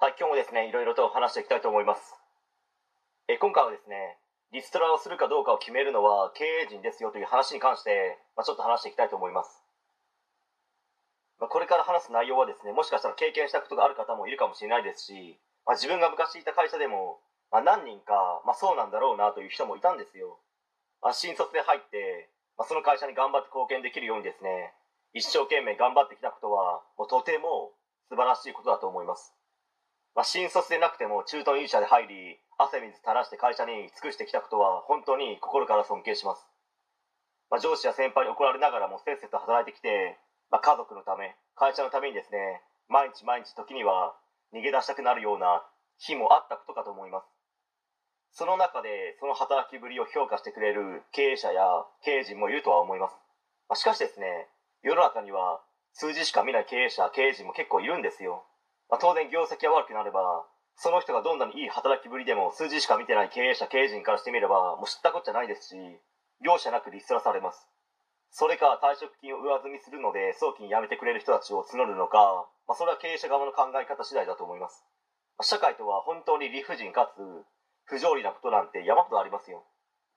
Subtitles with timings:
[0.00, 2.16] はい、今日もですね、いろいろと話していきたいと思います。
[3.28, 4.16] え今回はですね、
[4.50, 9.60] リストラをするかどうかを決めるのは経営陣ですよという話に関して、まあ、ちょっと話していきたいと思います。
[11.36, 15.36] まあ、これから話す内容はですね、もしかしたら経験したことがある方もいるかもしれないですし、
[15.68, 17.20] まあ、自分が昔いた会社でも、
[17.52, 20.40] まあ、何人か、まあ、そうなんだろうなという人もいたんですよ。
[21.04, 24.72] まあ、新卒で入って、まあ、その会社に頑張って貢献できるようにですね、
[25.12, 27.76] 一生懸命頑張ってきたことは、もうとても
[28.08, 29.36] 素晴らしいことだと思います。
[30.14, 36.44] まあ、新卒でなくても中途入社で入り汗水垂らして会社に尽くしてきたことは本当に心から尊敬します、
[37.50, 40.18] まあ、上司や先輩に怒られながらもせっせと働いてきて、
[40.50, 44.14] まあ、家族のため会社のためにですね毎日毎日時には
[44.52, 45.62] 逃げ出したくなるような
[45.98, 47.28] 日もあったことかと思います。
[48.32, 53.16] その中でその働きぶりを評価してくれる経営者や経営陣もいるとは思います、
[53.68, 54.46] ま、しかしですね
[54.82, 55.60] 世の中には
[55.92, 58.44] 数字しか見ない経営者経営陣も結構いるんですよ。
[58.90, 60.44] まあ、当然業績が悪くなれば
[60.74, 65.76] その人がどんなにいい働きぶりでも数字しか見てない経営者経営陣からしてみればもう知ったこっちゃないですし
[66.42, 67.68] 容赦なくリストラされます。
[68.32, 74.86] それか退職金を上積みするので早期に辞めてくれる人たちを募るのか、まあ、それは経営者側の考え方次第だと思います。
[75.36, 77.20] ま社会とは本当に理不尽かつ
[77.84, 79.66] 不条理なことなんて山ほどありますよ。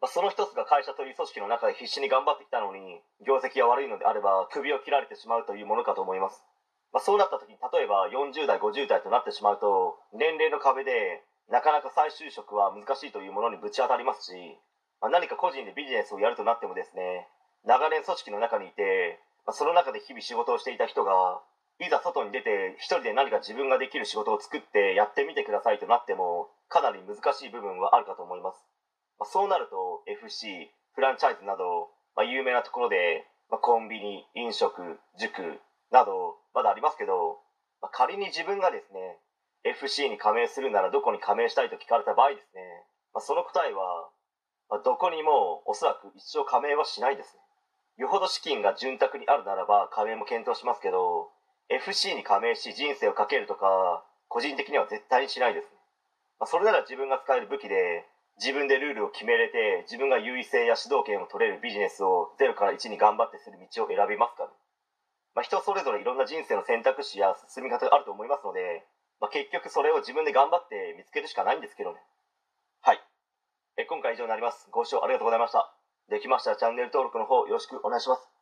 [0.00, 6.42] まあ、その一つが会社という組織の中で必死に頑張ってきたのに業績が悪いのであれば首を切られてしまうというものかと思います。
[6.92, 14.32] まあ、そうなった時に例えば40代50代となってしまうと年齢の壁でなかなか再就職は難しいというものにぶち当たりますし、
[15.00, 17.28] まあ、何か個人でビジネスをやるとなってもですね
[17.64, 21.40] 長年組織の中にいて、まあ、その中で日々仕事をしていた人が
[21.80, 28.58] いざ外に出て一人で何か自分ができる仕事を作ってやってみてくださいとなってもかなり難しい部分はあるかと思います、
[29.18, 37.40] まあ、そうなると FC フランチャイズなど、まあ、有名なところで、まあ、コンビニ飲食塾などまだありますけど、
[37.80, 39.18] まあ、仮に自分がですね
[39.64, 42.62] FC に加盟するならどこに加盟したいと聞かれた場合ですね、
[43.14, 44.08] まあ、その答えは、
[44.70, 47.40] まあ、どこにもおそらく一生加盟はしないですね。
[47.98, 51.30] よほど資金が潤沢にあるならば加盟も検討しますけど
[51.68, 55.70] FC に加盟し人生をかけるとか個人的には絶対にしないですね、
[56.38, 58.06] まあ、それなら自分が使える武器で
[58.38, 64.50] 自分でルールを決めれて自分が優位性や主導権を取れるビジネスを0から1に頑張ってする道を選びますかね。
[65.38, 68.82] まあ、人それぞれいろんな人生の選択肢や進み方があると思いますので、
[69.22, 72.02] まあ、結局それを自分で頑張って見つけるしかないんですけどね。
[72.82, 72.98] はい。
[73.78, 74.66] え今回以上になります。
[74.72, 75.72] ご視聴ありがとうございました。
[76.10, 78.37] できましたらチャンネル登録の方よろしくお願いします。